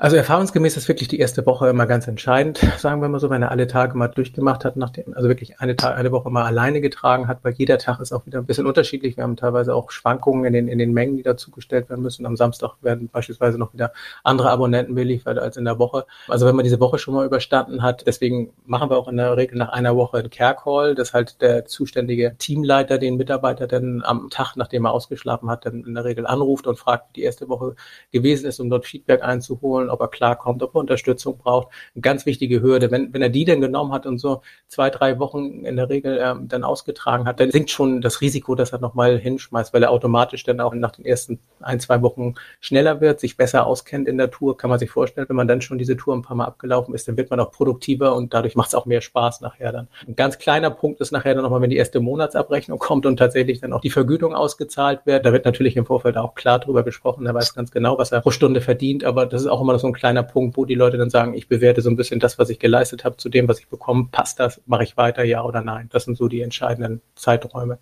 Also 0.00 0.14
erfahrungsgemäß 0.14 0.76
ist 0.76 0.86
wirklich 0.86 1.08
die 1.08 1.18
erste 1.18 1.44
Woche 1.44 1.68
immer 1.68 1.84
ganz 1.86 2.06
entscheidend, 2.06 2.58
sagen 2.78 3.02
wir 3.02 3.08
mal 3.08 3.18
so, 3.18 3.30
wenn 3.30 3.42
er 3.42 3.50
alle 3.50 3.66
Tage 3.66 3.98
mal 3.98 4.06
durchgemacht 4.06 4.64
hat, 4.64 4.76
nachdem, 4.76 5.12
also 5.14 5.28
wirklich 5.28 5.58
eine, 5.58 5.74
Tag, 5.74 5.96
eine 5.96 6.12
Woche 6.12 6.30
mal 6.30 6.44
alleine 6.44 6.80
getragen 6.80 7.26
hat, 7.26 7.40
weil 7.42 7.54
jeder 7.54 7.78
Tag 7.78 7.98
ist 7.98 8.12
auch 8.12 8.24
wieder 8.24 8.38
ein 8.38 8.46
bisschen 8.46 8.68
unterschiedlich. 8.68 9.16
Wir 9.16 9.24
haben 9.24 9.34
teilweise 9.34 9.74
auch 9.74 9.90
Schwankungen 9.90 10.44
in 10.44 10.52
den, 10.52 10.68
in 10.68 10.78
den 10.78 10.92
Mengen, 10.92 11.16
die 11.16 11.24
dazugestellt 11.24 11.90
werden 11.90 12.02
müssen. 12.02 12.26
Am 12.26 12.36
Samstag 12.36 12.76
werden 12.80 13.08
beispielsweise 13.08 13.58
noch 13.58 13.74
wieder 13.74 13.92
andere 14.22 14.50
Abonnenten 14.50 14.94
beliefert 14.94 15.36
als 15.36 15.56
in 15.56 15.64
der 15.64 15.80
Woche. 15.80 16.06
Also 16.28 16.46
wenn 16.46 16.54
man 16.54 16.62
diese 16.62 16.78
Woche 16.78 17.00
schon 17.00 17.14
mal 17.14 17.26
überstanden 17.26 17.82
hat, 17.82 18.06
deswegen 18.06 18.52
machen 18.66 18.90
wir 18.90 18.98
auch 18.98 19.08
in 19.08 19.16
der 19.16 19.36
Regel 19.36 19.58
nach 19.58 19.70
einer 19.70 19.96
Woche 19.96 20.18
einen 20.18 20.30
Care 20.30 20.54
Call, 20.54 20.94
dass 20.94 21.12
halt 21.12 21.42
der 21.42 21.64
zuständige 21.64 22.36
Teamleiter 22.38 22.98
den 22.98 23.16
Mitarbeiter 23.16 23.66
dann 23.66 24.04
am 24.04 24.30
Tag, 24.30 24.54
nachdem 24.54 24.84
er 24.84 24.92
ausgeschlafen 24.92 25.50
hat, 25.50 25.66
dann 25.66 25.82
in 25.82 25.94
der 25.94 26.04
Regel 26.04 26.24
anruft 26.24 26.68
und 26.68 26.78
fragt, 26.78 27.08
wie 27.08 27.14
die 27.14 27.22
erste 27.24 27.48
Woche 27.48 27.74
gewesen 28.12 28.46
ist, 28.46 28.60
um 28.60 28.70
dort 28.70 28.86
Feedback 28.86 29.24
einzuholen 29.24 29.87
wollen, 29.88 29.90
ob 29.90 30.00
er 30.00 30.08
klarkommt, 30.08 30.62
ob 30.62 30.74
er 30.74 30.80
Unterstützung 30.80 31.38
braucht. 31.38 31.68
Eine 31.94 32.02
ganz 32.02 32.26
wichtige 32.26 32.60
Hürde. 32.62 32.90
Wenn, 32.90 33.12
wenn 33.12 33.22
er 33.22 33.28
die 33.28 33.44
dann 33.44 33.60
genommen 33.60 33.92
hat 33.92 34.06
und 34.06 34.18
so 34.18 34.42
zwei, 34.68 34.90
drei 34.90 35.18
Wochen 35.18 35.64
in 35.64 35.76
der 35.76 35.88
Regel 35.88 36.18
ähm, 36.22 36.48
dann 36.48 36.64
ausgetragen 36.64 37.26
hat, 37.26 37.40
dann 37.40 37.50
sinkt 37.50 37.70
schon 37.70 38.00
das 38.00 38.20
Risiko, 38.20 38.54
dass 38.54 38.72
er 38.72 38.78
nochmal 38.78 39.18
hinschmeißt, 39.18 39.72
weil 39.72 39.82
er 39.82 39.90
automatisch 39.90 40.44
dann 40.44 40.60
auch 40.60 40.74
nach 40.74 40.92
den 40.92 41.04
ersten 41.04 41.38
ein, 41.60 41.80
zwei 41.80 42.02
Wochen 42.02 42.34
schneller 42.60 43.00
wird, 43.00 43.20
sich 43.20 43.36
besser 43.36 43.66
auskennt 43.66 44.08
in 44.08 44.18
der 44.18 44.30
Tour, 44.30 44.56
kann 44.56 44.70
man 44.70 44.78
sich 44.78 44.90
vorstellen. 44.90 45.28
Wenn 45.28 45.36
man 45.36 45.48
dann 45.48 45.60
schon 45.60 45.78
diese 45.78 45.96
Tour 45.96 46.14
ein 46.14 46.22
paar 46.22 46.36
Mal 46.36 46.46
abgelaufen 46.46 46.94
ist, 46.94 47.08
dann 47.08 47.16
wird 47.16 47.30
man 47.30 47.40
auch 47.40 47.50
produktiver 47.50 48.14
und 48.14 48.34
dadurch 48.34 48.54
macht 48.54 48.68
es 48.68 48.74
auch 48.74 48.86
mehr 48.86 49.00
Spaß 49.00 49.40
nachher 49.40 49.72
dann. 49.72 49.88
Ein 50.06 50.16
ganz 50.16 50.38
kleiner 50.38 50.70
Punkt 50.70 51.00
ist 51.00 51.12
nachher 51.12 51.34
dann 51.34 51.42
nochmal, 51.42 51.62
wenn 51.62 51.70
die 51.70 51.76
erste 51.76 52.00
Monatsabrechnung 52.00 52.78
kommt 52.78 53.06
und 53.06 53.16
tatsächlich 53.16 53.60
dann 53.60 53.72
auch 53.72 53.80
die 53.80 53.90
Vergütung 53.90 54.34
ausgezahlt 54.34 55.00
wird. 55.04 55.24
Da 55.24 55.32
wird 55.32 55.44
natürlich 55.44 55.76
im 55.76 55.86
Vorfeld 55.86 56.16
auch 56.16 56.34
klar 56.34 56.58
drüber 56.58 56.82
gesprochen. 56.82 57.26
Er 57.26 57.34
weiß 57.34 57.54
ganz 57.54 57.70
genau, 57.70 57.98
was 57.98 58.12
er 58.12 58.20
pro 58.20 58.30
Stunde 58.30 58.60
verdient, 58.60 59.04
aber 59.04 59.26
das 59.26 59.42
ist 59.42 59.48
auch 59.48 59.60
immer 59.60 59.77
so 59.78 59.86
ein 59.86 59.92
kleiner 59.92 60.22
Punkt, 60.22 60.56
wo 60.56 60.64
die 60.64 60.74
Leute 60.74 60.98
dann 60.98 61.10
sagen, 61.10 61.34
ich 61.34 61.48
bewerte 61.48 61.82
so 61.82 61.90
ein 61.90 61.96
bisschen 61.96 62.20
das, 62.20 62.38
was 62.38 62.50
ich 62.50 62.58
geleistet 62.58 63.04
habe, 63.04 63.16
zu 63.16 63.28
dem, 63.28 63.48
was 63.48 63.60
ich 63.60 63.68
bekomme. 63.68 64.08
Passt 64.10 64.40
das? 64.40 64.60
Mache 64.66 64.84
ich 64.84 64.96
weiter, 64.96 65.24
ja 65.24 65.44
oder 65.44 65.62
nein? 65.62 65.88
Das 65.92 66.04
sind 66.04 66.16
so 66.16 66.28
die 66.28 66.40
entscheidenden 66.40 67.00
Zeiträume. 67.14 67.78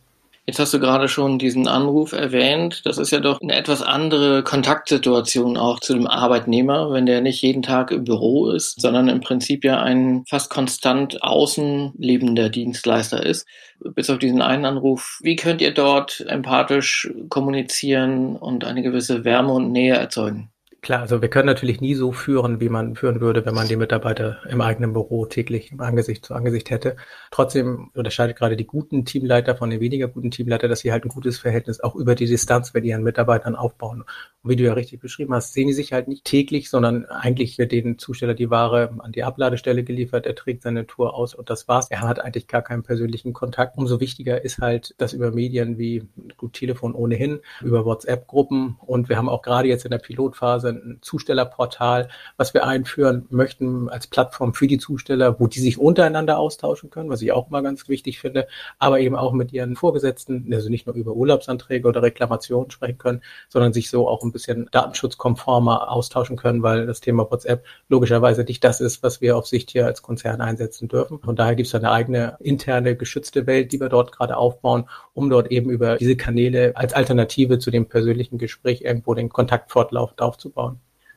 Jetzt 0.49 0.61
hast 0.61 0.73
du 0.73 0.79
gerade 0.79 1.09
schon 1.09 1.41
diesen 1.41 1.67
Anruf 1.67 2.13
erwähnt. 2.13 2.87
Das 2.87 2.99
ist 2.99 3.11
ja 3.11 3.19
doch 3.19 3.41
eine 3.41 3.57
etwas 3.57 3.83
andere 3.83 4.45
Kontaktsituation 4.45 5.57
auch 5.57 5.81
zu 5.81 5.93
dem 5.93 6.07
Arbeitnehmer, 6.07 6.93
wenn 6.93 7.05
der 7.05 7.21
nicht 7.21 7.43
jeden 7.43 7.63
Tag 7.63 7.91
im 7.91 8.05
Büro 8.05 8.51
ist, 8.51 8.81
sondern 8.81 9.09
im 9.09 9.21
Prinzip 9.21 9.65
ja 9.65 9.83
ein 9.83 10.25
fast 10.29 10.49
konstant 10.49 11.21
außen 11.21 11.95
lebender 11.99 12.49
Dienstleister 12.49 13.27
ist. 13.27 13.45
Bis 13.81 14.09
auf 14.09 14.21
diesen 14.21 14.41
einen 14.41 14.67
Anruf. 14.67 15.19
Wie 15.21 15.35
könnt 15.35 15.61
ihr 15.61 15.75
dort 15.75 16.25
empathisch 16.29 17.11
kommunizieren 17.29 18.37
und 18.37 18.65
eine 18.65 18.83
gewisse 18.83 19.25
Wärme 19.25 19.53
und 19.53 19.73
Nähe 19.73 19.97
erzeugen? 19.97 20.53
Klar, 20.87 21.01
also 21.01 21.21
wir 21.21 21.29
können 21.29 21.47
natürlich 21.47 21.81
nie 21.81 21.97
so 21.97 22.13
führen, 22.13 22.61
wie 22.61 22.69
man 22.69 22.95
führen 22.95 23.21
würde, 23.21 23.45
wenn 23.45 23.57
man 23.57 23.67
die 23.67 23.75
Mitarbeiter 23.75 24.39
im 24.49 24.61
eigenen 24.61 24.93
Büro 24.93 25.27
täglich 25.27 25.73
im 25.73 25.81
Angesicht 25.81 26.25
zu 26.25 26.33
Angesicht 26.33 26.71
hätte. 26.71 26.95
Trotzdem 27.33 27.91
unterscheidet 27.95 28.37
gerade 28.37 28.55
die 28.55 28.69
guten 28.69 29.05
Teamleiter 29.05 29.57
von 29.57 29.69
den 29.69 29.81
weniger 29.81 30.07
guten 30.07 30.31
Teamleiter, 30.31 30.69
dass 30.69 30.79
sie 30.79 30.93
halt 30.93 31.05
ein 31.05 31.09
gutes 31.09 31.41
Verhältnis 31.41 31.81
auch 31.81 31.97
über 31.97 32.15
die 32.15 32.27
Distanz 32.27 32.73
mit 32.73 32.85
ihren 32.85 33.03
Mitarbeitern 33.03 33.57
aufbauen. 33.57 34.05
Und 34.43 34.51
wie 34.51 34.55
du 34.55 34.63
ja 34.63 34.75
richtig 34.75 35.01
beschrieben 35.01 35.35
hast, 35.35 35.55
sehen 35.55 35.67
die 35.67 35.73
sich 35.73 35.93
halt 35.93 36.07
nicht 36.07 36.25
täglich, 36.25 36.71
sondern 36.71 37.05
eigentlich 37.07 37.59
wird 37.59 37.73
den 37.73 37.99
Zusteller 37.99 38.35
die 38.35 38.51
Ware 38.51 38.95
an 39.01 39.11
die 39.11 39.25
Abladestelle 39.25 39.83
geliefert, 39.83 40.25
er 40.25 40.37
trägt 40.37 40.63
seine 40.63 40.87
Tour 40.87 41.15
aus 41.15 41.35
und 41.35 41.51
das 41.51 41.67
war's. 41.67 41.91
Er 41.91 42.03
hat 42.03 42.21
eigentlich 42.21 42.47
gar 42.47 42.63
keinen 42.63 42.85
persönlichen 42.85 43.33
Kontakt. 43.33 43.77
Umso 43.77 43.99
wichtiger 43.99 44.45
ist 44.45 44.59
halt 44.59 44.95
das 44.99 45.15
über 45.15 45.33
Medien 45.33 45.79
wie 45.79 46.05
gut 46.37 46.53
Telefon 46.53 46.95
ohnehin, 46.95 47.41
über 47.61 47.85
WhatsApp-Gruppen 47.85 48.77
und 48.87 49.09
wir 49.09 49.17
haben 49.17 49.29
auch 49.29 49.43
gerade 49.43 49.67
jetzt 49.67 49.85
in 49.85 49.91
der 49.91 49.99
Pilotphase 49.99 50.76
ein 50.77 50.99
Zustellerportal, 51.01 52.09
was 52.37 52.55
wir 52.55 52.67
einführen 52.67 53.27
möchten 53.31 53.89
als 53.89 54.07
Plattform 54.07 54.55
für 54.55 54.67
die 54.67 54.79
Zusteller, 54.79 55.41
wo 55.41 55.47
die 55.47 55.61
sich 55.61 55.79
untereinander 55.79 56.39
austauschen 56.39 56.91
können, 56.91 57.11
was 57.11 57.23
ich 57.23 57.33
auch 57.33 57.51
mal 57.51 57.63
ganz 57.63 57.89
wichtig 57.89 58.21
finde, 58.21 58.47
aber 58.79 59.01
eben 59.01 59.17
auch 59.17 59.33
mit 59.33 59.53
ihren 59.53 59.77
Vorgesetzten, 59.77 60.49
also 60.53 60.69
nicht 60.69 60.87
nur 60.87 60.97
über 60.97 61.13
Urlaubsanträge 61.13 61.89
oder 61.89 62.03
Reklamationen 62.03 62.71
sprechen 62.71 62.99
können, 62.99 63.23
sondern 63.49 63.73
sich 63.73 63.91
so 63.91 64.09
auch 64.09 64.23
ein 64.23 64.33
bisschen 64.33 64.69
datenschutzkonformer 64.71 65.91
austauschen 65.91 66.37
können, 66.37 66.63
weil 66.63 66.87
das 66.87 67.01
Thema 67.01 67.31
WhatsApp 67.31 67.65
logischerweise 67.89 68.45
nicht 68.45 68.63
das 68.65 68.81
ist, 68.81 69.03
was 69.03 69.21
wir 69.21 69.37
auf 69.37 69.47
Sicht 69.47 69.71
hier 69.71 69.87
als 69.87 70.03
Konzern 70.03 70.41
einsetzen 70.41 70.89
dürfen. 70.89 71.21
Von 71.21 71.37
daher 71.37 71.55
gibt 71.55 71.69
es 71.69 71.75
eine 71.75 71.91
eigene 71.91 72.37
interne 72.41 72.97
geschützte 72.97 73.47
Welt, 73.47 73.73
die 73.73 73.81
wir 73.81 73.89
dort 73.89 74.13
gerade 74.13 74.37
aufbauen, 74.37 74.89
um 75.15 75.31
dort 75.31 75.51
eben 75.51 75.71
über 75.71 75.97
diese 75.97 76.17
Kanäle 76.17 76.73
als 76.77 76.93
Alternative 76.93 77.59
zu 77.59 77.71
dem 77.71 77.87
persönlichen 77.87 78.39
Gespräch 78.39 78.83
irgendwo 78.83 79.15
den 79.15 79.29
Kontakt 79.29 79.71
fortlaufend 79.71 80.21
aufzubauen. 80.21 80.66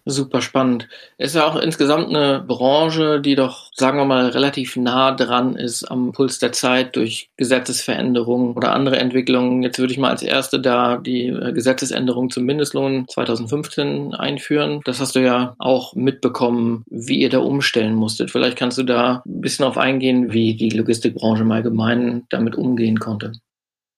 Super 0.05 0.41
spannend. 0.41 0.87
Ist 1.17 1.35
ja 1.35 1.47
auch 1.47 1.55
insgesamt 1.55 2.09
eine 2.09 2.43
Branche, 2.45 3.21
die 3.21 3.35
doch, 3.35 3.69
sagen 3.75 3.97
wir 3.97 4.05
mal, 4.05 4.29
relativ 4.29 4.75
nah 4.75 5.11
dran 5.11 5.55
ist 5.55 5.83
am 5.83 6.11
Puls 6.11 6.39
der 6.39 6.51
Zeit 6.51 6.95
durch 6.95 7.29
Gesetzesveränderungen 7.37 8.55
oder 8.55 8.73
andere 8.73 8.97
Entwicklungen. 8.97 9.61
Jetzt 9.61 9.79
würde 9.79 9.93
ich 9.93 9.99
mal 9.99 10.09
als 10.09 10.23
erste 10.23 10.59
da 10.59 10.97
die 10.97 11.27
äh, 11.27 11.53
Gesetzesänderung 11.53 12.29
zum 12.29 12.45
Mindestlohn 12.45 13.05
2015 13.07 14.13
einführen. 14.13 14.81
Das 14.85 14.99
hast 14.99 15.15
du 15.15 15.19
ja 15.19 15.55
auch 15.59 15.93
mitbekommen, 15.95 16.83
wie 16.89 17.19
ihr 17.19 17.29
da 17.29 17.39
umstellen 17.39 17.95
musstet. 17.95 18.31
Vielleicht 18.31 18.57
kannst 18.57 18.77
du 18.77 18.83
da 18.83 19.21
ein 19.25 19.41
bisschen 19.41 19.65
auf 19.65 19.77
eingehen, 19.77 20.31
wie 20.33 20.55
die 20.55 20.69
Logistikbranche 20.69 21.43
im 21.43 21.51
Allgemeinen 21.51 22.25
damit 22.29 22.55
umgehen 22.55 22.99
konnte. 22.99 23.33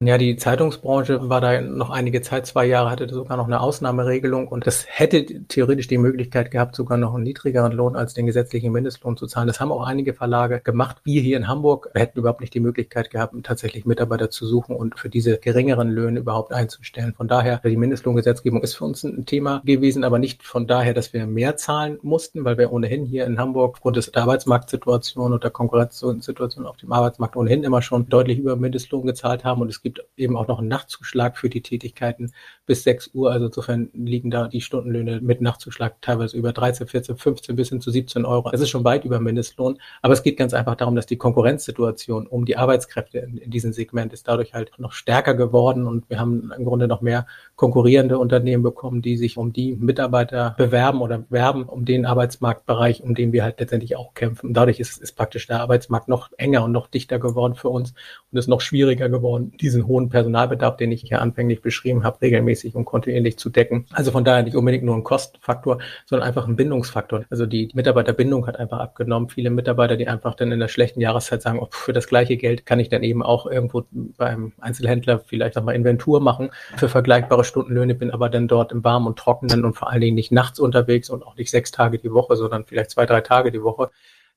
Ja, 0.03 0.17
die 0.17 0.35
Zeitungsbranche 0.35 1.29
war 1.29 1.41
da 1.41 1.61
noch 1.61 1.91
einige 1.91 2.23
Zeit, 2.23 2.47
zwei 2.47 2.65
Jahre 2.65 2.89
hatte 2.89 3.07
sogar 3.07 3.37
noch 3.37 3.45
eine 3.45 3.61
Ausnahmeregelung 3.61 4.47
und 4.47 4.65
das 4.65 4.87
hätte 4.87 5.23
theoretisch 5.47 5.87
die 5.87 5.99
Möglichkeit 5.99 6.49
gehabt, 6.49 6.75
sogar 6.75 6.97
noch 6.97 7.13
einen 7.13 7.23
niedrigeren 7.23 7.71
Lohn 7.71 7.95
als 7.95 8.15
den 8.15 8.25
gesetzlichen 8.25 8.71
Mindestlohn 8.71 9.15
zu 9.15 9.27
zahlen. 9.27 9.45
Das 9.45 9.59
haben 9.59 9.71
auch 9.71 9.85
einige 9.85 10.15
Verlage 10.15 10.59
gemacht. 10.59 10.97
Wir 11.03 11.21
hier 11.21 11.37
in 11.37 11.47
Hamburg 11.47 11.91
hätten 11.93 12.17
überhaupt 12.17 12.41
nicht 12.41 12.55
die 12.55 12.59
Möglichkeit 12.59 13.11
gehabt, 13.11 13.35
tatsächlich 13.43 13.85
Mitarbeiter 13.85 14.31
zu 14.31 14.47
suchen 14.47 14.75
und 14.75 14.97
für 14.97 15.07
diese 15.07 15.37
geringeren 15.37 15.91
Löhne 15.91 16.21
überhaupt 16.21 16.51
einzustellen. 16.51 17.13
Von 17.13 17.27
daher, 17.27 17.61
die 17.63 17.77
Mindestlohngesetzgebung 17.77 18.63
ist 18.63 18.73
für 18.73 18.85
uns 18.85 19.03
ein 19.03 19.27
Thema 19.27 19.61
gewesen, 19.65 20.03
aber 20.03 20.17
nicht 20.17 20.41
von 20.41 20.65
daher, 20.65 20.95
dass 20.95 21.13
wir 21.13 21.27
mehr 21.27 21.57
zahlen 21.57 21.99
mussten, 22.01 22.43
weil 22.43 22.57
wir 22.57 22.73
ohnehin 22.73 23.05
hier 23.05 23.27
in 23.27 23.37
Hamburg 23.37 23.75
aufgrund 23.75 23.97
des 23.97 24.15
Arbeitsmarktsituation 24.15 25.31
und 25.31 25.43
der 25.43 25.51
Konkurrenzsituation 25.51 26.65
auf 26.65 26.77
dem 26.77 26.91
Arbeitsmarkt 26.91 27.35
ohnehin 27.35 27.63
immer 27.63 27.83
schon 27.83 28.09
deutlich 28.09 28.39
über 28.39 28.55
Mindestlohn 28.55 29.05
gezahlt 29.05 29.43
haben 29.43 29.61
und 29.61 29.69
es 29.69 29.83
gibt 29.83 29.90
gibt 29.93 30.05
eben 30.17 30.37
auch 30.37 30.47
noch 30.47 30.59
einen 30.59 30.67
Nachtzuschlag 30.67 31.37
für 31.37 31.49
die 31.49 31.61
Tätigkeiten 31.61 32.31
bis 32.65 32.83
6 32.83 33.11
Uhr. 33.13 33.31
Also 33.31 33.47
insofern 33.47 33.89
liegen 33.93 34.31
da 34.31 34.47
die 34.47 34.61
Stundenlöhne 34.61 35.19
mit 35.21 35.41
Nachtzuschlag 35.41 36.01
teilweise 36.01 36.37
über 36.37 36.53
13, 36.53 36.87
14, 36.87 37.17
15 37.17 37.55
bis 37.55 37.69
hin 37.69 37.81
zu 37.81 37.91
17 37.91 38.25
Euro. 38.25 38.49
Das 38.51 38.61
ist 38.61 38.69
schon 38.69 38.83
weit 38.83 39.03
über 39.03 39.19
Mindestlohn. 39.19 39.77
Aber 40.01 40.13
es 40.13 40.23
geht 40.23 40.37
ganz 40.37 40.53
einfach 40.53 40.75
darum, 40.75 40.95
dass 40.95 41.05
die 41.05 41.17
Konkurrenzsituation 41.17 42.27
um 42.27 42.45
die 42.45 42.57
Arbeitskräfte 42.57 43.19
in, 43.19 43.37
in 43.37 43.51
diesem 43.51 43.73
Segment 43.73 44.13
ist 44.13 44.27
dadurch 44.27 44.53
halt 44.53 44.71
noch 44.77 44.93
stärker 44.93 45.33
geworden 45.33 45.87
und 45.87 46.09
wir 46.09 46.19
haben 46.19 46.51
im 46.57 46.65
Grunde 46.65 46.87
noch 46.87 47.01
mehr 47.01 47.25
konkurrierende 47.55 48.17
Unternehmen 48.17 48.63
bekommen, 48.63 49.01
die 49.01 49.17
sich 49.17 49.37
um 49.37 49.53
die 49.53 49.75
Mitarbeiter 49.75 50.55
bewerben 50.57 51.01
oder 51.01 51.23
werben, 51.29 51.63
um 51.63 51.85
den 51.85 52.05
Arbeitsmarktbereich, 52.05 53.03
um 53.03 53.15
den 53.15 53.33
wir 53.33 53.43
halt 53.43 53.59
letztendlich 53.59 53.95
auch 53.95 54.13
kämpfen. 54.13 54.47
Und 54.47 54.53
dadurch 54.53 54.79
ist, 54.79 54.97
ist 54.97 55.17
praktisch 55.17 55.47
der 55.47 55.61
Arbeitsmarkt 55.61 56.07
noch 56.07 56.29
enger 56.37 56.63
und 56.63 56.71
noch 56.71 56.87
dichter 56.87 57.19
geworden 57.19 57.55
für 57.55 57.69
uns 57.69 57.93
und 58.31 58.37
ist 58.37 58.47
noch 58.47 58.61
schwieriger 58.61 59.09
geworden, 59.09 59.51
diesen 59.59 59.80
diesen 59.81 59.87
hohen 59.87 60.09
Personalbedarf, 60.09 60.77
den 60.77 60.91
ich 60.91 61.01
hier 61.01 61.21
anfänglich 61.21 61.61
beschrieben 61.61 62.03
habe, 62.03 62.21
regelmäßig 62.21 62.75
und 62.75 62.85
kontinuierlich 62.85 63.37
zu 63.37 63.49
decken. 63.49 63.85
Also 63.91 64.11
von 64.11 64.23
daher 64.23 64.43
nicht 64.43 64.55
unbedingt 64.55 64.83
nur 64.83 64.95
ein 64.95 65.03
Kostenfaktor, 65.03 65.79
sondern 66.05 66.27
einfach 66.27 66.47
ein 66.47 66.55
Bindungsfaktor. 66.55 67.23
Also 67.29 67.45
die 67.45 67.69
Mitarbeiterbindung 67.73 68.47
hat 68.47 68.57
einfach 68.57 68.79
abgenommen. 68.79 69.29
Viele 69.29 69.49
Mitarbeiter, 69.49 69.97
die 69.97 70.07
einfach 70.07 70.35
dann 70.35 70.51
in 70.51 70.59
der 70.59 70.67
schlechten 70.67 71.01
Jahreszeit 71.01 71.41
sagen, 71.41 71.59
oh, 71.59 71.67
für 71.71 71.93
das 71.93 72.07
gleiche 72.07 72.37
Geld 72.37 72.65
kann 72.65 72.79
ich 72.79 72.89
dann 72.89 73.03
eben 73.03 73.23
auch 73.23 73.45
irgendwo 73.45 73.83
beim 73.91 74.53
Einzelhändler 74.59 75.19
vielleicht 75.19 75.57
auch 75.57 75.63
mal 75.63 75.75
Inventur 75.75 76.19
machen 76.19 76.51
für 76.77 76.89
vergleichbare 76.89 77.43
Stundenlöhne, 77.43 77.95
bin 77.95 78.11
aber 78.11 78.29
dann 78.29 78.47
dort 78.47 78.71
im 78.71 78.83
Warmen 78.83 79.07
und 79.07 79.17
Trockenen 79.17 79.65
und 79.65 79.73
vor 79.73 79.89
allen 79.89 80.01
Dingen 80.01 80.15
nicht 80.15 80.31
nachts 80.31 80.59
unterwegs 80.59 81.09
und 81.09 81.25
auch 81.25 81.35
nicht 81.35 81.51
sechs 81.51 81.71
Tage 81.71 81.99
die 81.99 82.11
Woche, 82.11 82.35
sondern 82.35 82.65
vielleicht 82.65 82.91
zwei, 82.91 83.05
drei 83.05 83.21
Tage 83.21 83.51
die 83.51 83.63
Woche 83.63 83.89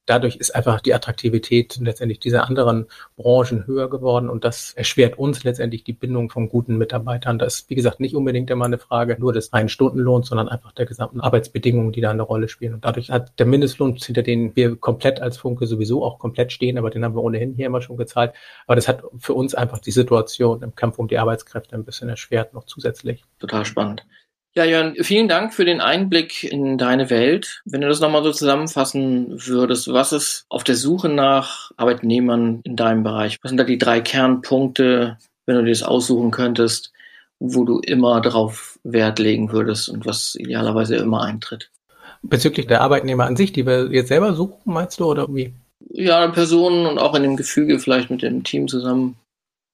dadurch 0.07 0.37
ist 0.37 0.55
einfach 0.55 0.81
die 0.81 0.95
Attraktivität 0.95 1.79
letztendlich 1.81 2.21
dieser 2.21 2.49
anderen 2.49 2.87
Branchen 3.17 3.67
höher 3.67 3.89
geworden 3.89 4.29
und 4.29 4.45
das 4.45 4.73
erschwert 4.73 5.19
uns 5.19 5.45
letztendlich 5.45 5.85
die 5.85 5.93
Bindung 5.93 6.31
von 6.31 6.49
guten 6.49 6.77
Mitarbeitern. 6.77 7.39
Das 7.39 7.55
ist, 7.55 7.71
wie 7.71 7.75
gesagt, 7.75 8.01
nicht 8.01 8.15
unbedingt 8.15 8.51
immer 8.51 8.67
eine 8.67 8.79
Frage 8.79 9.17
nur 9.19 9.33
des 9.33 9.53
reinen 9.53 9.69
Stundenlohns, 9.69 10.29
sondern 10.29 10.49
einfach 10.49 10.73
der 10.73 10.87
gesamten 10.87 11.21
Arbeitsbedingungen, 11.21 11.93
die 11.93 12.01
da 12.01 12.11
eine 12.11 12.23
Rolle 12.23 12.49
spielen. 12.49 12.75
Und 12.75 12.85
dadurch 12.85 13.11
hat 13.11 13.39
der 13.39 13.47
Mindestlohn, 13.47 13.95
hinter 13.95 14.23
den 14.23 14.55
wir 14.57 14.77
komplett 14.77 15.21
als 15.21 15.37
Funke 15.37 15.67
sowieso 15.67 16.05
auch 16.05 16.19
komplett 16.19 16.53
stehen, 16.53 16.79
aber 16.79 16.91
den 16.91 17.05
haben 17.05 17.15
wir 17.15 17.23
ohnehin 17.23 17.55
hier 17.55 17.67
immer 17.67 17.81
schon 17.81 17.97
gezahlt. 17.97 18.33
Aber 18.67 18.77
das 18.77 18.89
hat 18.89 19.03
für 19.19 19.35
uns 19.35 19.55
einfach 19.55 19.79
die 19.79 19.91
Situation 19.91 20.63
im 20.63 20.75
Kampf 20.75 20.99
um 20.99 21.09
die 21.09 21.19
Arbeitskräfte 21.19 21.75
ein 21.75 21.85
bisschen 21.85 22.09
erschwert 22.09 22.55
noch 22.55 22.65
zusätzlich. 22.65 23.25
Total 23.39 23.65
spannend. 23.65 24.05
Ja, 24.57 24.65
Jörn, 24.65 24.95
vielen 25.01 25.27
Dank 25.27 25.53
für 25.53 25.65
den 25.65 25.81
Einblick 25.81 26.45
in 26.45 26.79
deine 26.79 27.11
Welt. 27.11 27.63
Wenn 27.65 27.81
du 27.81 27.89
das 27.89 27.99
nochmal 27.99 28.23
so 28.23 28.31
zusammenfassen 28.31 29.33
würdest, 29.47 29.93
was 29.93 30.13
ist 30.13 30.47
auf 30.49 30.63
der 30.63 30.77
Suche 30.77 31.09
nach 31.09 31.73
Arbeitnehmern 31.77 32.61
in 32.63 32.77
deinem 32.77 33.03
Bereich? 33.03 33.41
Was 33.43 33.49
sind 33.49 33.59
da 33.59 33.65
die 33.65 33.79
drei 33.79 34.01
Kernpunkte, 34.01 35.19
wenn 35.47 35.57
du 35.57 35.65
dir 35.65 35.73
das 35.73 35.83
aussuchen 35.83 36.31
könntest, 36.31 36.93
wo 37.41 37.65
du 37.65 37.81
immer 37.81 38.21
darauf 38.21 38.79
Wert 38.85 39.19
legen 39.19 39.51
würdest 39.51 39.89
und 39.89 40.07
was 40.07 40.37
idealerweise 40.37 40.95
immer 40.97 41.23
eintritt? 41.25 41.73
Bezüglich 42.23 42.69
der 42.69 42.81
Arbeitnehmer 42.81 43.27
an 43.27 43.35
sich, 43.35 43.51
die 43.51 43.67
wir 43.67 43.91
jetzt 43.91 44.09
selber 44.09 44.35
suchen, 44.35 44.73
meinst 44.73 45.01
du, 45.01 45.07
oder 45.07 45.27
wie? 45.35 45.53
Ja, 45.91 46.29
Personen 46.29 46.87
und 46.87 46.99
auch 46.99 47.17
in 47.17 47.25
dem 47.25 47.37
Gefüge 47.37 47.81
vielleicht 47.81 48.09
mit 48.09 48.23
dem 48.23 48.45
Team 48.45 48.69
zusammen. 48.69 49.17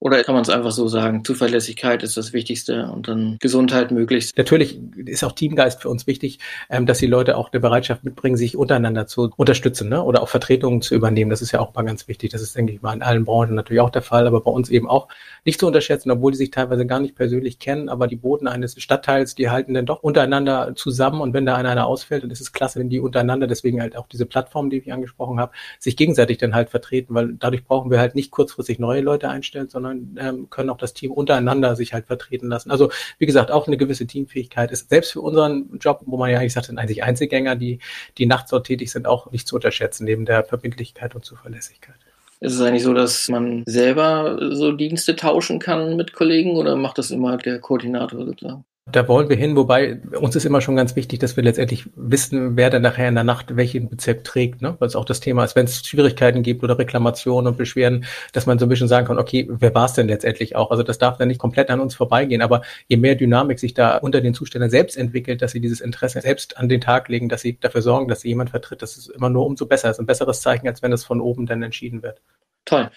Oder 0.00 0.25
kann 0.25 0.35
man 0.35 0.42
es 0.42 0.49
einfach 0.49 0.71
so 0.71 0.88
sagen? 0.88 1.25
Zuverlässigkeit 1.25 2.02
ist 2.02 2.16
das 2.16 2.33
Wichtigste 2.33 2.90
und 2.90 3.07
dann 3.07 3.37
Gesundheit 3.38 3.90
möglichst. 3.90 4.37
Natürlich 4.38 4.80
ist 4.97 5.23
auch 5.23 5.33
Teamgeist 5.33 5.83
für 5.83 5.90
uns 5.90 6.07
wichtig, 6.07 6.38
ähm, 6.71 6.87
dass 6.87 6.99
die 6.99 7.07
Leute 7.07 7.37
auch 7.37 7.52
eine 7.52 7.61
Bereitschaft 7.61 8.02
mitbringen, 8.02 8.38
sich 8.38 8.57
untereinander 8.57 9.07
zu 9.07 9.30
unterstützen 9.37 9.90
ne? 9.90 10.02
oder 10.02 10.23
auch 10.23 10.28
Vertretungen 10.28 10.80
zu 10.80 10.95
übernehmen. 10.95 11.30
Das 11.30 11.42
ist 11.42 11.52
ja 11.52 11.61
auch 11.61 11.75
mal 11.75 11.83
ganz 11.83 12.09
wichtig. 12.09 12.30
Das 12.30 12.40
ist, 12.40 12.57
denke 12.57 12.73
ich 12.73 12.80
mal, 12.80 12.95
in 12.95 13.02
allen 13.02 13.26
Branchen 13.26 13.54
natürlich 13.54 13.83
auch 13.83 13.90
der 13.90 14.00
Fall, 14.00 14.26
aber 14.26 14.40
bei 14.40 14.50
uns 14.50 14.71
eben 14.71 14.88
auch 14.88 15.09
nicht 15.45 15.61
zu 15.61 15.66
unterschätzen, 15.66 16.11
obwohl 16.11 16.33
die 16.33 16.38
sich 16.38 16.50
teilweise 16.50 16.87
gar 16.87 17.00
nicht 17.00 17.14
persönlich 17.14 17.59
kennen, 17.59 17.90
aber 17.90 18.07
die 18.07 18.16
Boten 18.16 18.49
eines 18.49 18.80
Stadtteils, 18.80 19.35
die 19.35 19.50
halten 19.50 19.75
dann 19.75 19.85
doch 19.85 20.02
untereinander 20.02 20.73
zusammen 20.76 21.21
und 21.21 21.35
wenn 21.35 21.45
da 21.45 21.57
einer, 21.57 21.69
einer 21.69 21.87
ausfällt, 21.87 22.23
dann 22.23 22.30
ist 22.30 22.40
es 22.40 22.52
klasse, 22.52 22.80
wenn 22.80 22.88
die 22.88 23.00
untereinander, 23.00 23.47
deswegen 23.47 23.83
halt 23.83 23.97
auch 23.97 24.07
diese 24.07 24.25
Plattform, 24.25 24.71
die 24.71 24.78
ich 24.78 24.92
angesprochen 24.92 25.38
habe, 25.40 25.52
sich 25.78 25.97
gegenseitig 25.97 26.38
dann 26.38 26.54
halt 26.54 26.71
vertreten, 26.71 27.14
weil 27.14 27.35
dadurch 27.35 27.64
brauchen 27.64 27.90
wir 27.90 27.99
halt 27.99 28.14
nicht 28.14 28.30
kurzfristig 28.30 28.78
neue 28.78 29.02
Leute 29.02 29.28
einstellen, 29.28 29.69
sondern 29.69 29.89
sondern 29.90 30.16
ähm, 30.18 30.50
können 30.50 30.70
auch 30.70 30.76
das 30.76 30.94
Team 30.94 31.12
untereinander 31.12 31.76
sich 31.76 31.92
halt 31.92 32.06
vertreten 32.06 32.49
lassen. 32.49 32.70
Also 32.70 32.90
wie 33.18 33.26
gesagt, 33.26 33.50
auch 33.50 33.66
eine 33.66 33.76
gewisse 33.76 34.06
Teamfähigkeit 34.06 34.70
ist 34.70 34.88
selbst 34.88 35.12
für 35.12 35.20
unseren 35.20 35.78
Job, 35.78 36.02
wo 36.06 36.16
man 36.16 36.30
ja 36.30 36.38
eigentlich 36.38 36.52
sagt, 36.52 36.66
sind 36.66 36.78
eigentlich 36.78 37.02
Einzelgänger, 37.02 37.56
die, 37.56 37.80
die 38.18 38.26
nachts 38.26 38.50
dort 38.50 38.66
tätig 38.66 38.90
sind, 38.90 39.06
auch 39.06 39.30
nicht 39.30 39.47
zu 39.47 39.56
unterschätzen, 39.56 40.04
neben 40.04 40.25
der 40.25 40.44
Verbindlichkeit 40.44 41.14
und 41.14 41.25
Zuverlässigkeit. 41.25 41.97
Ist 42.40 42.54
es 42.54 42.61
eigentlich 42.62 42.85
so, 42.85 42.94
dass 42.94 43.28
man 43.28 43.64
selber 43.66 44.38
so 44.54 44.73
Dienste 44.73 45.14
tauschen 45.14 45.59
kann 45.59 45.97
mit 45.97 46.14
Kollegen 46.14 46.56
oder 46.56 46.75
macht 46.75 46.97
das 46.97 47.11
immer 47.11 47.37
der 47.37 47.59
Koordinator 47.61 48.25
sozusagen? 48.25 48.64
Da 48.92 49.09
wollen 49.09 49.28
wir 49.28 49.37
hin, 49.37 49.56
wobei 49.56 50.00
uns 50.18 50.37
ist 50.37 50.44
immer 50.44 50.61
schon 50.61 50.76
ganz 50.76 50.97
wichtig, 50.97 51.18
dass 51.18 51.37
wir 51.37 51.44
letztendlich 51.44 51.87
wissen, 51.94 52.56
wer 52.56 52.70
dann 52.70 52.82
nachher 52.82 53.09
in 53.09 53.14
der 53.14 53.25
Nacht 53.25 53.56
welchen 53.56 53.88
Bezirk 53.88 54.25
trägt, 54.25 54.62
ne? 54.62 54.76
Weil 54.78 54.88
es 54.88 54.97
auch 54.97 55.04
das 55.04 55.20
Thema 55.20 55.44
ist, 55.44 55.56
wenn 55.56 55.66
es 55.66 55.87
Schwierigkeiten 55.87 56.42
gibt 56.42 56.62
oder 56.62 56.78
Reklamationen 56.78 57.49
und 57.49 57.59
Beschwerden, 57.59 58.04
dass 58.32 58.47
man 58.47 58.59
so 58.59 58.66
ein 58.66 58.68
bisschen 58.68 58.88
sagen 58.88 59.06
kann, 59.06 59.18
okay, 59.18 59.47
wer 59.50 59.75
war 59.75 59.87
es 59.87 59.92
denn 59.92 60.09
letztendlich 60.09 60.56
auch? 60.56 60.70
Also 60.70 60.82
das 60.82 60.99
darf 60.99 61.18
dann 61.18 61.28
nicht 61.28 61.40
komplett 61.40 61.70
an 61.70 61.80
uns 61.80 61.94
vorbeigehen, 61.94 62.42
aber 62.42 62.62
je 62.88 62.97
mehr 62.97 63.14
Dynamik 63.14 63.59
sich 63.59 63.75
da 63.75 63.97
unter 63.99 64.20
den 64.20 64.35
Zuständen 64.35 64.70
selbst 64.70 64.97
entwickelt, 64.97 65.42
dass 65.42 65.52
sie 65.52 65.61
dieses 65.61 65.80
Interesse 65.80 66.20
selbst 66.20 66.56
an 66.56 66.68
den 66.68 66.80
Tag 66.80 67.09
legen, 67.09 67.28
dass 67.28 67.42
sie 67.42 67.59
dafür 67.59 67.82
sorgen, 67.82 68.09
dass 68.09 68.20
sie 68.20 68.28
jemand 68.28 68.50
vertritt, 68.50 68.82
das 68.82 68.97
ist 68.97 69.09
immer 69.09 69.30
nur 69.30 69.47
umso 69.47 69.66
besser. 69.66 69.88
Das 69.88 69.97
ist 69.97 70.00
ein 70.00 70.06
besseres 70.06 70.40
Zeichen, 70.40 70.68
als 70.68 70.82
wenn 70.82 70.92
es 70.92 71.04
von 71.04 71.20
oben 71.20 71.47
dann 71.47 71.62
entschieden 71.62 72.02
wird. 72.02 72.20
Toll. 72.64 72.90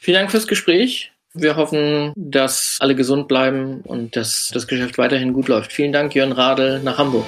Vielen 0.00 0.16
Dank 0.16 0.30
fürs 0.30 0.46
Gespräch. 0.46 1.09
Wir 1.32 1.54
hoffen, 1.54 2.12
dass 2.16 2.78
alle 2.80 2.96
gesund 2.96 3.28
bleiben 3.28 3.82
und 3.82 4.16
dass 4.16 4.50
das 4.52 4.66
Geschäft 4.66 4.98
weiterhin 4.98 5.32
gut 5.32 5.46
läuft. 5.46 5.72
Vielen 5.72 5.92
Dank, 5.92 6.12
Jörn 6.12 6.32
Radel 6.32 6.80
nach 6.80 6.98
Hamburg. 6.98 7.26